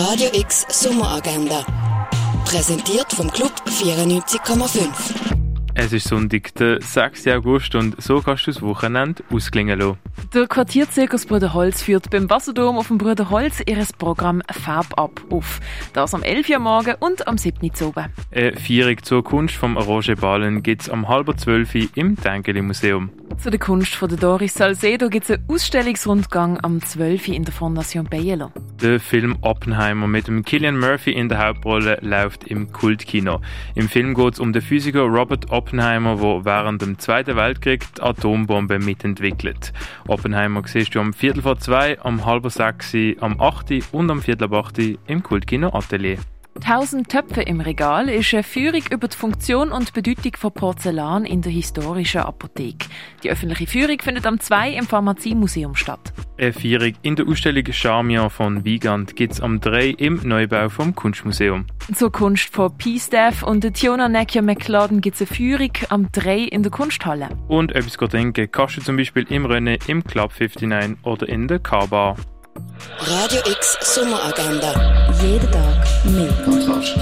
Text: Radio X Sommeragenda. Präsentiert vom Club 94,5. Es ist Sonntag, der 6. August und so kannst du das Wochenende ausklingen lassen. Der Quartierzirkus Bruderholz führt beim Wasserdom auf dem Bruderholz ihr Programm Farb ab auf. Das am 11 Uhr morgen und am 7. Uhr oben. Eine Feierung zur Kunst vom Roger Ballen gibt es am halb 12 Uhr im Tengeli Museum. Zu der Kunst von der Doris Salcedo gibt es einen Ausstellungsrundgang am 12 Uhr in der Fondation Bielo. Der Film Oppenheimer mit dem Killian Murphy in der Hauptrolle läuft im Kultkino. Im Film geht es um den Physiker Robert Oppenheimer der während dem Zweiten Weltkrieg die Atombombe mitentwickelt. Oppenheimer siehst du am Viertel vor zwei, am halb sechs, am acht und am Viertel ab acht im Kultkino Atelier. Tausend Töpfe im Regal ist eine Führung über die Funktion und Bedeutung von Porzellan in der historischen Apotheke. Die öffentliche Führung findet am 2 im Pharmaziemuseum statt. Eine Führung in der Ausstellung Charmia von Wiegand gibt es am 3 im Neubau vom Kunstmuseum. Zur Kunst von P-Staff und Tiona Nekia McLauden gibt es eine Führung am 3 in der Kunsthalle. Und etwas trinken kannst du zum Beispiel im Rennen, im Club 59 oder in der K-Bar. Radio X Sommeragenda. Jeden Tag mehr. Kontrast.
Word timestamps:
Radio 0.00 0.28
X 0.32 0.64
Sommeragenda. 0.70 1.66
Präsentiert 2.44 3.12
vom 3.12 3.28
Club 3.32 3.50
94,5. 3.66 4.86
Es 5.74 5.92
ist 5.92 6.06
Sonntag, 6.06 6.54
der 6.54 6.80
6. 6.80 7.26
August 7.26 7.74
und 7.74 8.00
so 8.00 8.20
kannst 8.20 8.46
du 8.46 8.52
das 8.52 8.62
Wochenende 8.62 9.24
ausklingen 9.32 9.80
lassen. 9.80 9.98
Der 10.32 10.46
Quartierzirkus 10.46 11.26
Bruderholz 11.26 11.82
führt 11.82 12.10
beim 12.10 12.30
Wasserdom 12.30 12.78
auf 12.78 12.86
dem 12.86 12.98
Bruderholz 12.98 13.60
ihr 13.66 13.84
Programm 13.98 14.40
Farb 14.52 14.96
ab 14.96 15.20
auf. 15.30 15.58
Das 15.94 16.14
am 16.14 16.22
11 16.22 16.48
Uhr 16.50 16.58
morgen 16.60 16.94
und 17.00 17.26
am 17.26 17.36
7. 17.36 17.58
Uhr 17.60 17.88
oben. 17.88 18.06
Eine 18.30 18.56
Feierung 18.56 19.02
zur 19.02 19.24
Kunst 19.24 19.56
vom 19.56 19.76
Roger 19.76 20.14
Ballen 20.14 20.62
gibt 20.62 20.82
es 20.82 20.90
am 20.90 21.08
halb 21.08 21.36
12 21.36 21.74
Uhr 21.74 21.88
im 21.96 22.14
Tengeli 22.14 22.62
Museum. 22.62 23.10
Zu 23.36 23.50
der 23.50 23.58
Kunst 23.58 23.96
von 23.96 24.08
der 24.08 24.18
Doris 24.18 24.54
Salcedo 24.54 25.08
gibt 25.08 25.24
es 25.24 25.32
einen 25.32 25.44
Ausstellungsrundgang 25.48 26.60
am 26.62 26.80
12 26.80 27.26
Uhr 27.26 27.34
in 27.34 27.42
der 27.42 27.52
Fondation 27.52 28.04
Bielo. 28.04 28.52
Der 28.80 29.00
Film 29.00 29.36
Oppenheimer 29.40 30.06
mit 30.06 30.28
dem 30.28 30.44
Killian 30.44 30.78
Murphy 30.78 31.10
in 31.10 31.28
der 31.28 31.44
Hauptrolle 31.44 31.98
läuft 32.00 32.44
im 32.44 32.72
Kultkino. 32.72 33.40
Im 33.74 33.88
Film 33.88 34.14
geht 34.14 34.34
es 34.34 34.38
um 34.38 34.52
den 34.52 34.62
Physiker 34.62 35.00
Robert 35.00 35.50
Oppenheimer 35.50 36.18
der 36.18 36.44
während 36.44 36.82
dem 36.82 36.96
Zweiten 36.96 37.34
Weltkrieg 37.34 37.84
die 37.96 38.02
Atombombe 38.02 38.78
mitentwickelt. 38.78 39.72
Oppenheimer 40.06 40.62
siehst 40.64 40.94
du 40.94 41.00
am 41.00 41.12
Viertel 41.12 41.42
vor 41.42 41.58
zwei, 41.58 41.98
am 42.02 42.24
halb 42.24 42.48
sechs, 42.52 42.94
am 43.18 43.40
acht 43.40 43.72
und 43.90 44.10
am 44.12 44.22
Viertel 44.22 44.44
ab 44.44 44.52
acht 44.52 44.78
im 44.78 45.22
Kultkino 45.24 45.74
Atelier. 45.74 46.18
Tausend 46.60 47.08
Töpfe 47.08 47.42
im 47.42 47.60
Regal 47.60 48.08
ist 48.08 48.32
eine 48.32 48.44
Führung 48.44 48.82
über 48.90 49.08
die 49.08 49.16
Funktion 49.16 49.72
und 49.72 49.92
Bedeutung 49.92 50.36
von 50.36 50.52
Porzellan 50.52 51.24
in 51.24 51.42
der 51.42 51.50
historischen 51.50 52.20
Apotheke. 52.20 52.86
Die 53.24 53.30
öffentliche 53.30 53.66
Führung 53.66 53.98
findet 54.00 54.24
am 54.24 54.38
2 54.38 54.70
im 54.74 54.86
Pharmaziemuseum 54.86 55.74
statt. 55.74 56.12
Eine 56.40 56.52
Führung 56.52 56.92
in 57.02 57.16
der 57.16 57.26
Ausstellung 57.26 57.64
Charmia 57.72 58.28
von 58.28 58.64
Wiegand 58.64 59.16
gibt 59.16 59.32
es 59.32 59.40
am 59.40 59.60
3 59.60 59.88
im 59.88 60.20
Neubau 60.22 60.68
vom 60.68 60.94
Kunstmuseum. 60.94 61.66
Zur 61.92 62.12
Kunst 62.12 62.54
von 62.54 62.76
P-Staff 62.78 63.42
und 63.42 63.62
Tiona 63.74 64.08
Nekia 64.08 64.40
McLauden 64.40 65.00
gibt 65.00 65.20
es 65.20 65.22
eine 65.22 65.36
Führung 65.36 65.72
am 65.88 66.12
3 66.12 66.38
in 66.38 66.62
der 66.62 66.70
Kunsthalle. 66.70 67.28
Und 67.48 67.74
etwas 67.74 67.94
trinken 67.94 68.48
kannst 68.52 68.76
du 68.76 68.82
zum 68.82 68.96
Beispiel 68.96 69.26
im 69.30 69.46
Rennen, 69.46 69.78
im 69.88 70.04
Club 70.04 70.30
59 70.38 71.04
oder 71.04 71.28
in 71.28 71.48
der 71.48 71.58
K-Bar. 71.58 72.14
Radio 73.00 73.40
X 73.40 73.76
Sommeragenda. 73.94 75.10
Jeden 75.20 75.50
Tag 75.50 75.86
mehr. 76.04 76.32
Kontrast. 76.44 76.96